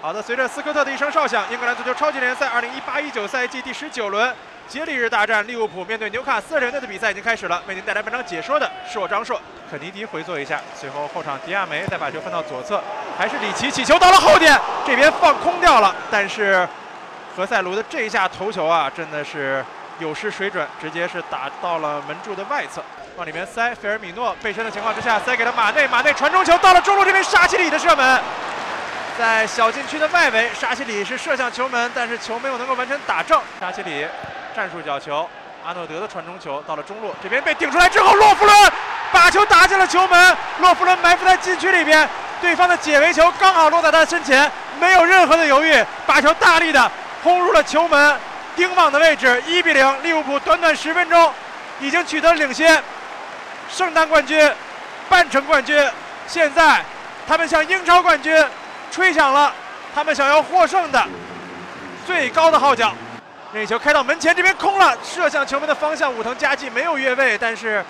[0.00, 2.48] 好的，随着斯科特的一声哨响，英格兰足球超级联赛
[2.86, 4.32] 2018-19赛季第十九轮
[4.68, 7.60] 接力日大战，利物浦面对纽卡斯尔联队的比赛已经开始了。
[7.66, 9.40] 为您带来本场解说的是我张硕。
[9.68, 12.80] 肯尼迪回做一下，随后后场迪亚梅再把球分到左侧，
[13.18, 14.56] 还是里奇起球到了后点，
[14.86, 15.92] 这边放空掉了。
[16.12, 16.66] 但是
[17.36, 19.64] 何塞卢的这一下头球啊，真的是
[19.98, 22.80] 有失水准，直接是打到了门柱的外侧，
[23.16, 23.74] 往里面塞。
[23.74, 28.20] 费尔米诺背身的情况之下，塞给了马内，马内传中球到了中路这边，沙奇里的射门。
[29.18, 33.40] 在小禁区的外围，沙奇里是射向球门，但是球没有能够完全打正。
[33.58, 34.06] 沙奇里
[34.54, 35.28] 战术角球，
[35.66, 38.72] 阿诺德的传中球到了中路，这边被顶出来之后，洛夫伦
[39.10, 40.36] 把球打进了球门。
[40.60, 42.08] 洛夫伦埋伏在禁区里边，
[42.40, 46.88] 对方的解围球刚好落在他的身前，没有任何的犹豫，把球大力的
[47.24, 48.16] 轰入了球门
[48.54, 49.42] 丁网的位置。
[49.48, 51.34] 一比零，利物浦短短十分钟
[51.80, 52.80] 已经取得领先，
[53.68, 54.48] 圣诞冠军、
[55.08, 55.90] 半程冠军，
[56.28, 56.84] 现在
[57.26, 58.46] 他们向英超冠军。
[58.90, 59.52] 吹响了
[59.94, 61.04] 他们想要获胜的
[62.06, 62.94] 最高的号角，
[63.52, 67.84] 那球开到门前，这边空了，射向球门的方向，武藤佳纪没有越位，但是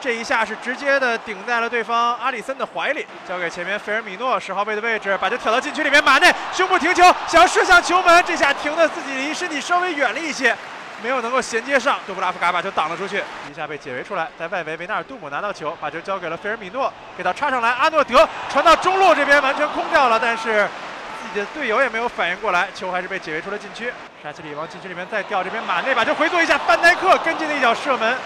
[0.00, 10.56] 这一下是直接的顶在了对方阿里森的怀里，交给前面费尔米诺十号位的位置，把球挑到禁区里面，马内胸部停球，想要射向球门，这下停的自己离身体稍微远了一些，
[11.04, 20.66] 没有能够衔接上，杜布拉夫卡把球挡了出去，一下被解围出来，在外围维纳尔杜姆拿到球，把球交给了费尔米诺，给他插上来，阿诺德传到中路这边完全空掉了，但是。
[21.22, 23.90] 自己的队友也没有反应过来，球还是被解围出了禁区。
[24.22, 28.16] 沙奇里往禁区里面再掉，这边马内把球回做一下，范戴克跟进的一脚射门，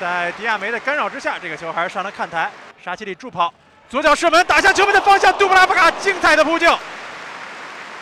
[0.00, 2.50] 在迪亚梅的干扰之下，这个球还是上了看台。
[2.82, 3.52] 沙奇里助跑，
[3.88, 6.76] 左脚射门打向球门的方向，杜布拉夫卡精彩的扑救，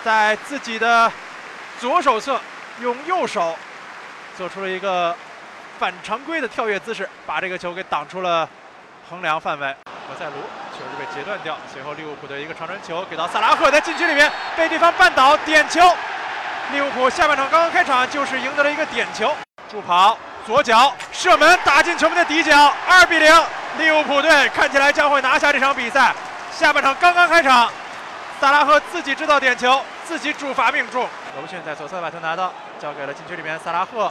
[0.05, 1.13] 在自己的
[1.79, 2.41] 左手侧
[2.81, 3.59] 用右手
[4.37, 5.15] 做出了一个
[5.79, 8.49] 反常规的跳跃姿势，把这个球给挡出了
[9.09, 9.75] 横梁范围。
[10.09, 10.33] 何塞卢
[10.73, 15.81] 球是被截断掉，随后利物浦的一个长传球给到萨拉赫，在禁区里面被对方绊倒，点球。
[16.73, 19.35] 利物浦下半场刚刚开场就是赢得了一个点球，
[19.71, 23.33] 助跑左脚射门打进球门的底角，二比零，
[23.79, 26.15] 利物浦队看起来将会拿下这场比赛。
[26.53, 27.71] 下半场刚刚开场，
[28.41, 31.09] 萨拉赫自己制造点球，自己主罚命中。
[31.37, 34.11] 罗布逊在左侧把球拿到，交给了禁区里面萨拉赫，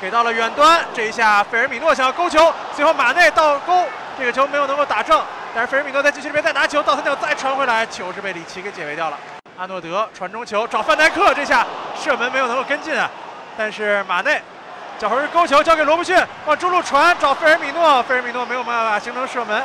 [0.00, 3.84] 给到了远端，这一下费尔米诺想要勾球，最后马内倒钩。
[4.16, 5.20] 这个球没有能够打正，
[5.52, 9.18] 但是费尔米诺在禁区里面再拿球，倒三角再传回来，球是被里奇给解围掉了。
[9.58, 11.66] 阿诺德传中球找范戴克，这下
[12.00, 13.10] 射门没有能够跟进啊。
[13.58, 14.40] 但是马内
[15.00, 19.60] 脚后跟勾球交给罗布逊，往中路传找费尔米诺，费尔米诺没有办法形成射门，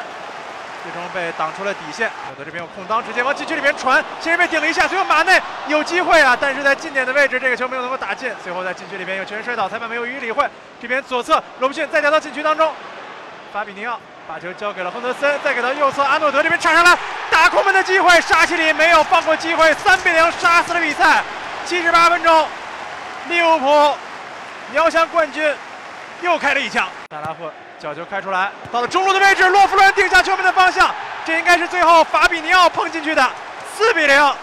[0.87, 2.09] 最终被挡出了底线。
[2.29, 10.49] 有的这边有空当，直接往禁区里面传，先是被顶了一下，最后马内有机会啊，但是在近点的位置，这个球没有能够打进，最后在禁区里面有球员摔倒，裁判没有予以理会。
[10.81, 12.73] 这边左侧罗布逊再掉到禁区当中，
[13.51, 13.99] 法比尼奥。
[14.27, 16.97] 把球交给了亨德森，再给到右侧阿诺德这边铲上来
[17.31, 21.23] 打空门的机会，沙奇里没有放过机会，三比零杀死了比赛。
[21.65, 22.45] 七十八分钟，
[23.29, 23.95] 利物浦
[24.73, 25.55] 遥想冠军
[26.19, 26.89] 又开了一枪。
[27.09, 27.49] 萨拉赫
[27.79, 30.93] 角球开出来，到了中路的位置，洛夫伦定下球门的方向，
[31.25, 33.29] 这应该是最后法比尼奥碰进去的，
[33.75, 34.33] 四比零。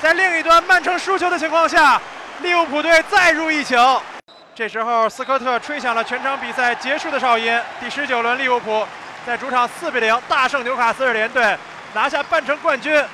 [0.00, 2.00] 在另一端曼城输球的情况下，
[2.40, 4.00] 利物浦队再入一球。
[4.54, 7.60] 这时候，斯科特吹响了全场比赛结束的哨音。
[7.80, 8.86] 第十九轮，利物浦
[9.26, 11.56] 在主场四比零大胜纽卡斯尔联队，
[11.92, 13.04] 拿下半程冠军，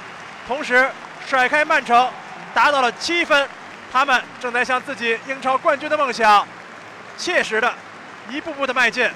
[0.47, 0.89] 同时
[1.27, 2.09] 甩开曼城，
[2.53, 3.49] 达到了七分。
[3.93, 6.47] 他们正在向自己英超冠军的梦想，
[7.17, 7.73] 切实的
[8.31, 9.09] 一步步的迈进。